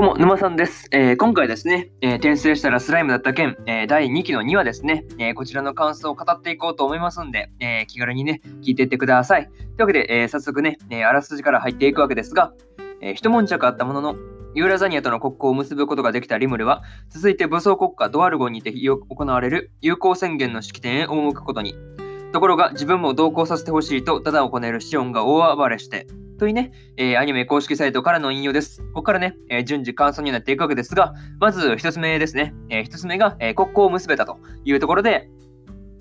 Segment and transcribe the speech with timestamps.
[0.00, 0.88] どうも、沼さんです。
[0.92, 9.44] えー、今回ですね、えー、転生したらスライムだった件、えー、第2期の2話ですね、えこちらの感想を語っていこうと思いますんで、え気軽にね、聞いていってください。
[9.46, 12.54] というわけで、え早速ね、えあらすじから入っていくわけですが、
[13.02, 14.16] え一悶着あったものの、
[14.54, 21.74] ユーラザニアとの国交を結ぶことができたリムルは、続いて武装国家ドワルゴンにて行われる友好宣言の式典へ赴くことに。
[22.32, 26.06] ところが、自分も同行させてほしいと、ただをこねるシオンが大暴れして、
[26.40, 28.80] というね、えー、アニメ公式サイトからの引用です。
[28.80, 32.54] ここからね、えー、順次感想になっていくわけですが、まず一つ目ですね。
[32.70, 35.28] えー、つ目が、え国交を結べたというところで、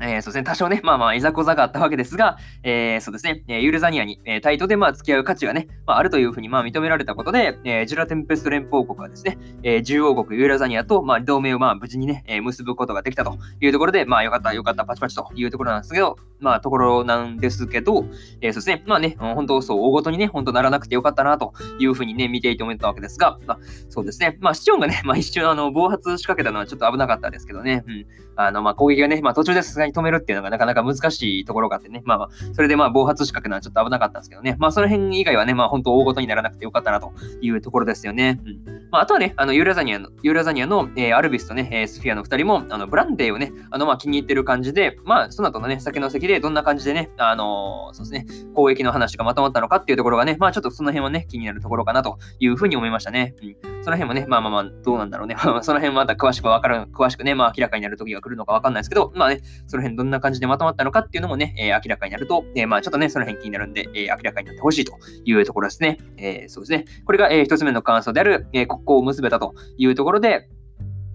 [0.00, 18.04] えー、そうですね、多少ね、まあまあ、いざこざがあったわけですが、えー、そうですね、えー、ユールザニアに、えー、タイトでまあ付き合う価値がね、まあ、あるというふうにまあ認められたことで、えー、ジュラテンペスト連邦国はですね、えー、獣王国ユールザニアと、まあ、同盟をまあ無事にね、えー、結ぶことができたというところで、まあ、よかった、よかった、パチパチというところなんですけど、まあ、ところなんですけど、
[18.40, 23.58] えー、そうですね、まあね、本当そう、大ごとにね、本当ならなくてよかったなというふうにね、見ていて思ったわけですが、まあ、
[23.88, 38.40] そうですね、まあ、市長がね、まあ、一瞬、あの、暴発仕掛けたのはちょっと危なかったですけどね、うん、あの、まあ、攻撃がね、まあ、途中ですがに止めるっていうのがなかなか難しいところがあってね、まあまあ、それでまあ、暴発仕掛けのはちょっと危なかったんですけどね、まあ、その辺以外はね、まあ、本当大ごとにならなくてよかったなというところですよね。
[38.44, 38.88] うん。
[38.90, 53.34] まあ、あとはね、あの、ユーラザニアの、ユーラザニアの、えー、アルビスとね、えー、スフィアの二人も、あの、ブランデーをね、あの、まあ、気に入ってる感じで、まあ、その後のね、酒の席でどんな感じでね、あのー、そうですね、交易の話がまとまったのかっていうところがね、まあ、ちょっとその辺はね、気になるところかなというふうに思いましたね。
[53.42, 53.56] うん。
[53.82, 55.36] その辺もね、まあまあまあ、どうなんだろうね。
[55.62, 64.92] その辺また詳しくわかる、詳しくね、まあ明らかになる時が来るのかわかんないですけど、まあね、その辺どんな感じでまとまったのかっていうのもね、えー、明らかになると、えー、まあちょっとね、その辺気になるんで、えー、明らかになってほしいと
[65.24, 65.98] いうところですね。
[66.16, 66.84] え、そうですね。
[67.04, 70.48] これが、えー、一つ目の感想である、えー、国交を結べたというところで、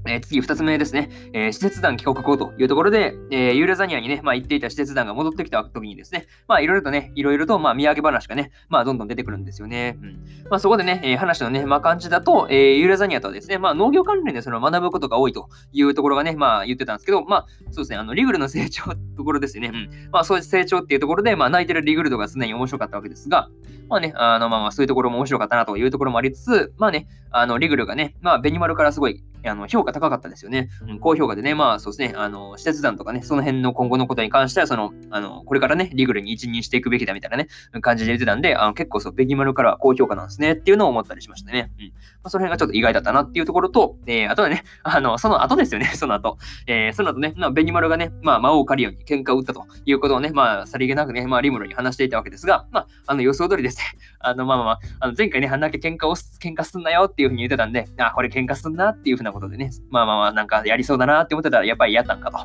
[0.06, 9.98] えー、次、二つ目ですね、えー、施設団帰国後というところで、えー、ユーラザニアにね、まあ、行っていた施設団が戻ってきた時にですね、まあ、いろいろとね、いろいろと、まあ、土産話がね、まあ、どんどん出てくるんですよね。
[10.02, 10.24] うん。
[10.50, 18.84] まあ、そこでね、えー、話のね、まあ、感じだと、えー、ユーラザニアとはですね、まあ、農業関連でその学ぶことが多いというところがね、まあ、言ってたんですけど、まあ、そうですね、あの、リグルの成長
[19.16, 19.72] ところですよね。
[19.74, 20.10] うん。
[20.12, 23.50] まあ、そういう成長っていうところで、まあ、泣いてるリグルドが常に面白かったわけですが、
[23.90, 30.70] まあね、あの、まあまあ、そういうところも面白かったなというところもありつつ、まあね、あの、リグルがね、まあ、ベニマルからすごい、あの、評価高かったですよね。
[30.88, 37.48] うん、高評価でね、まあそうですね、あの、施設団とかね、その辺の今後のことに関しては、その、あの、これからね、リグルに一任していくべきだみたいなね、
[37.82, 41.72] 感じで言ってたんで、あの結構そう、ベギマルからは高評価なんですねっていうのを思ったりしましたね。
[41.78, 41.86] うん。
[41.88, 41.92] ま
[42.24, 46.38] あ、その辺がちょっと意外だったなっていうところと、えー、あとはね、あの、その後ですよね、その後。
[46.68, 53.84] えー、その後ね、まあ、ベニマルがね、まあ、魔王カリオンに喧嘩を打ったということをね、まあ、さりげなくね、まあ、リムルに話していたわけですが、まあ、あの、予想通りですね、
[54.20, 62.38] あの、まあまあまあ、の前回ね、あんだけ喧嘩を、喧嘩すんなよっていうふうに言ってたんで、あ、これ喧嘩すんなっていうふうなことでね、まあまあまあ、なんかやりそうだなって思ってたら、やっぱり嫌ったんかと。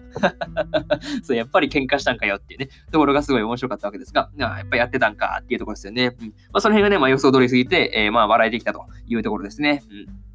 [1.22, 6.16] そう、やっぱり喧嘩したんかよっていうね、ところがすごい面白かったわけですが、やっぱりやってたんかっていうところですよね。
[6.20, 6.28] うん。
[6.28, 9.82] まあ、その辺がね、まあ予想通りすぎて、えー、まあ笑えてきたというところですね。
[9.90, 10.27] うん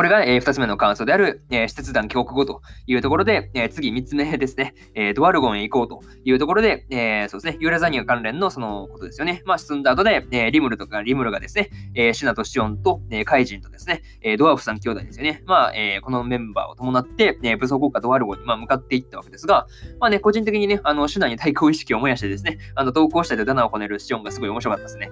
[0.00, 9.42] これが、えー、2つ目の感想である、えー、施設団帰国後というところで、えー、次3つ目ですね、えー、ドワルゴンへ行こうというところで、え、そうですね、ユーラザニア関連のそのことですよね。
[9.44, 15.42] まあ、進んだ後で、え、リムルとかリムルがですね、えー、シナとシオンと、え、カイジンとですね、え、ドワーフさん兄弟ですよね。
[15.44, 19.66] まあ、え、このメンバーを伴って、え、武装国家ドワルゴンに、まあ、向かっていったわけですが、
[19.98, 25.10] まあね、個人的にね、あの、シナに対抗意識を燃やしてですね、あの、投稿したりダナをこねるシオンがすごい面白かったですね。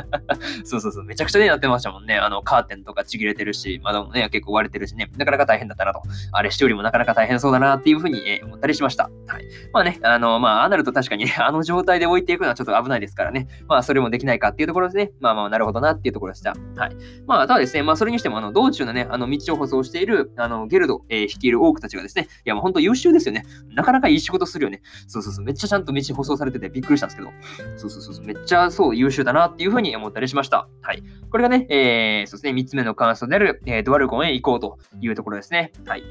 [0.64, 2.16] そうそうそう、めちゃくちゃね、なってましたもんね。
[2.16, 6.02] あの、カーテンとかちぎれてるし、窓もね、結構割れてるし、ね、なかなか大変だったなと。
[6.32, 9.10] あれ、してよりもなかなか大変そうだなっていうふうに、えー、思ったりしました。
[9.26, 9.44] はい。
[9.72, 13.48] まあね、あの、まあ、ああなると確かに、ね、あの状態で置いていくのはちょっと危ないですからね。
[13.68, 15.12] まあ、それもできないかっていうところですね。
[15.20, 16.54] まあまあ、なるほどなっていうところでした。
[16.76, 16.96] はい。
[17.26, 23.44] まあ、ただですね、まあ、それにしても、あの、道中のね、あの、道を舗装している、あの、ゲルド、えー、率いる多くたちがですね、いや、もう本当優秀ですよね。
[23.74, 24.82] なかなかいい仕事するよね。
[25.06, 27.30] そうそうそう、めっちゃちゃんと道舗装されててびっくりしたんですけど、
[27.76, 30.68] そうそうそう、めっちゃそう優秀だなっていうふうに思ったりしました。
[30.82, 31.02] はい。
[31.30, 35.72] これがね、えー、そうですね、3つ目の感想である、えー、ドワルゴンへ行こうというところですね。
[35.86, 36.04] はい。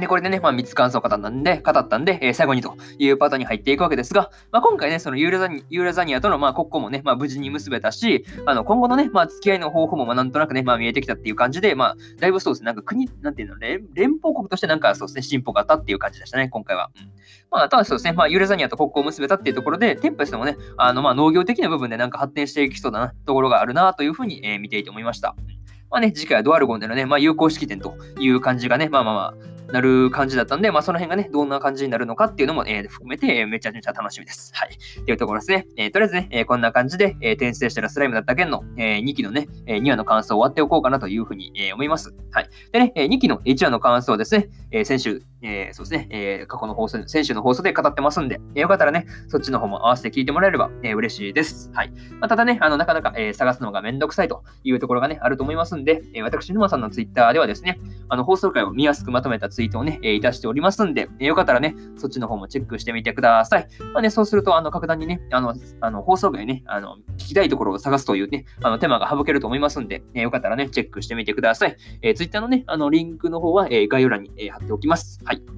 [0.00, 16.90] で、これでね、まあ、3つ感想を語ったんで、語ったんで、えー、最後にというパターンに入っていくわけですが、まあ、今回ね、そのユーラザニユーラザニアとの、まあ、国交もね、まあ、無事に結べたし、あの、今後のね、まあ、付き合いの方法も、まあ、なんとなくね、まあ、見えてきたっていう感じで、まあ、だいぶそうですね、なんか国、なんていうの、連連邦国としてなんかそうですね、進歩があったっていう感じでしたね、今回は。
[16.96, 17.10] うん。
[17.50, 25.34] まあ、あとはそうですね、まあ、ユーラザニアと国交を結べたっていうところで、テンペストもね、あの、まあ、農業的な部分でなんか発展していきそうだな、ところがあるな、というふうに、えー、見ていて思いました。
[25.90, 34.50] まあね、次回はドワルゴンでのね、まあ、有効式典という感じがね、まあまあまあ、なる感じだったんで、まあ、その辺がね、どんな感じになるのかっていうのも、えー、含めて、えー、めちゃめちゃ楽しみです。
[34.54, 34.70] はい。
[35.00, 35.66] っていうところですね。
[35.76, 42.14] えー、とりあえずね、えー、こんな感じで、えー、転生したらスライムだった件の、えー、2期のね、えー、2話の感想を終わっておこうかなというふうに、えー、思います。
[42.30, 42.48] はい。
[42.72, 51.70] でね、えー、2期の1話の感想はですね、えー、先週、えー、そうですね、えー、過去の放送、先週の放送で語ってますんで、えー、よかったらね、そっちの方も合わせて聞いてもらえれば、えー、嬉しいです。
[51.74, 51.90] はい。
[52.20, 57.78] まあ、ただね、あの、なかなか、えー、探すのがめんどくさいというところがね、あると思いますんで、えー、私、沼さんのツイッターではですね、
[58.08, 63.66] あの、放送回を見やすくまとめたツイートをね、えー、いたしておりますんで、えー、よかったらね、そっちの方もチェックしてみてください。
[63.92, 71.76] まあね、そうすると、あの、格段にね、あの、あの放送外ね、あの、聞きたいところを探すというね、あの、手間が省けると思いますんで、えー、よかったらね、チェックしてみてください。
[72.02, 75.18] えー、ツイッターのね、あの、リンクの方は、え、概要欄に、え、貼っておきます。
[75.24, 75.57] はい。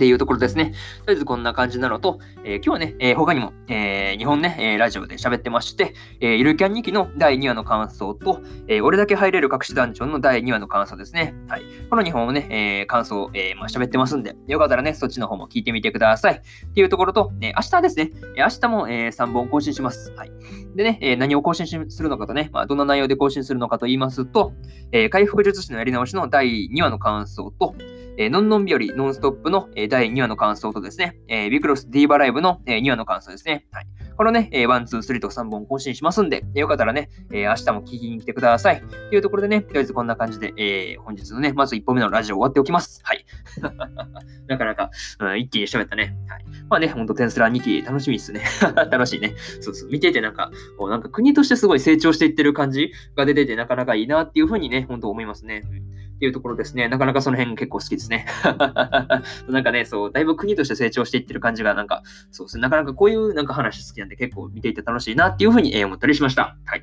[0.00, 0.64] っていうところですね。
[0.64, 0.76] とり
[1.08, 11.34] あえずこんな感じなのと、えー、今日はね、えー、他にも、えー、日本ね、えラジオで喋ってまして、えー、ゆるキャン2期の第2話の感想と、え俺だけ入れる隠し団長の第2話の感想ですね。
[11.48, 11.62] はい。
[11.90, 16.36] この2本をね、え感想を、えまあ、喋ってますんで、よかったらね、そっちの方も聞いてみてください。
[16.36, 20.14] っていうところと、え明日ですね、明日も、え3本更新します。
[20.16, 20.32] はい。
[20.76, 24.54] でね、え何を更新するのかとね、まあ、どんな内容で更新するのかと言いますと、
[24.92, 27.74] え回復術師のやり直しの第2話の感想と、
[28.20, 33.66] えー、ノンノン日和ノンストップの、えー、第2話の感想とですね、えー、ビクロスディーバライブの、えー、2話の感想ですね。
[33.72, 33.86] はい。
[34.16, 38.82] このね、えー、1、2、3と3本更新しますんで、よかったらね、えー、明日も聞きに来てください。
[39.10, 43.00] というところでね、とりあえずこんな感じで、えー、本日のね、まず1本目のラジオ終わっておきます。
[43.02, 43.26] はい。
[44.46, 46.16] なかなか、うん、一気に喋ったね。
[46.28, 46.44] はい。
[46.68, 48.42] まあね、ほんとテンスラ2期楽しみですね。
[48.90, 49.34] 楽しいね。
[49.60, 49.90] そうそう。
[49.90, 55.62] 見ててなんか、こうなんか国としてすごい成長していってる感じが出ててなかなかいいなっていうふうにね、ほんと思いますね。
[55.64, 55.89] うん
[56.20, 56.86] っていうところですね。
[56.86, 58.26] なかなかその辺結構好きですね。
[59.48, 62.60] なんかね、そう、だいぶ国として成長していってる感じが、なんか、そうですね。
[62.60, 66.58] なかなかこういうなんか話好きなんで結構見ていて楽しいなっていうふうに、え思ったりしました。
[66.66, 66.82] はい。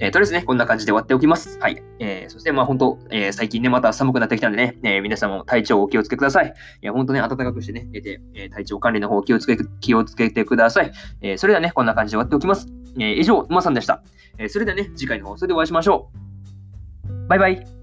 [0.00, 1.58] えー、とりあえずね、こんな感じで終わっておきます。
[1.60, 1.82] はい。
[1.98, 6.52] えー、そしてまあ本当、えー、最近ね、また寒くなってきたんでね、えー、皆さんも体調をお気をつけください。
[6.82, 10.92] いや、本当ね、暖かくしてね、寝て、えー、体調管理の方気をつけ、気をつけてください。
[11.22, 12.68] えー、それではね、こんな感じで終わっておきます。
[12.98, 14.02] えー、以上、馬さんでした。
[14.38, 17.28] えー、それではね、次回の放送でお会いしましょう。
[17.28, 17.73] バイバイ。